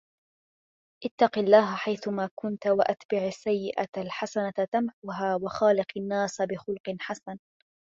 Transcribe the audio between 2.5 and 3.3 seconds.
وَأَتْبِعِ